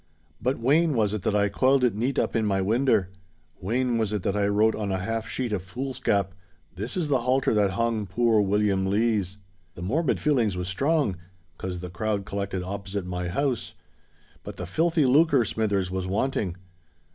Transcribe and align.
But 0.41 0.57
wain 0.57 0.95
was 0.95 1.13
it 1.13 1.21
that 1.21 1.35
I 1.35 1.47
coiled 1.47 1.83
it 1.83 1.93
neat 1.93 2.17
up 2.17 2.35
in 2.35 2.43
my 2.43 2.59
winder;—wain 2.59 3.99
was 3.99 4.11
it 4.11 4.23
that 4.23 4.35
I 4.35 4.47
wrote 4.47 4.73
on 4.73 4.91
a 4.91 4.97
half 4.97 5.27
sheet 5.27 5.51
of 5.51 5.61
foolscap, 5.61 6.33
'This 6.73 6.97
is 6.97 7.07
the 7.09 7.19
halter 7.19 7.53
that 7.53 7.73
hung 7.77 8.07
poor 8.07 8.41
William 8.41 8.87
Lees;'—the 8.87 9.81
morbid 9.83 10.19
feelings 10.19 10.57
was 10.57 10.67
strong, 10.67 11.17
'cos 11.59 11.81
the 11.81 11.91
crowd 11.91 12.25
collected 12.25 12.63
opposite 12.63 13.05
my 13.05 13.27
house; 13.27 13.75
but 14.41 14.57
the 14.57 14.65
filthy 14.65 15.05
lucre, 15.05 15.45
Smithers, 15.45 15.91
was 15.91 16.07
wanting. 16.07 16.55